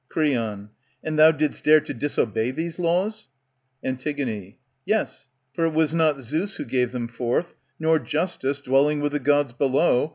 Creon, 0.09 0.71
And 1.03 1.19
thou 1.19 1.29
did'st 1.31 1.63
dare 1.63 1.79
to 1.81 1.93
disobey 1.93 2.49
these 2.49 2.79
laws? 2.79 3.27
Antig, 3.85 4.55
Yes, 4.83 5.29
for 5.53 5.63
it 5.67 5.75
was 5.75 5.93
not 5.93 6.19
Zeus 6.23 6.55
who 6.55 6.65
gave 6.65 6.91
them 6.91 7.07
forth, 7.07 7.49
'^ 7.53 7.55
Nor 7.79 7.99
Justice, 7.99 8.61
dwelling 8.61 9.01
with 9.01 9.11
the 9.11 9.19
Gods 9.19 9.53
below. 9.53 10.09